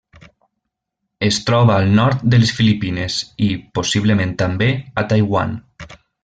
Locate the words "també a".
4.41-5.05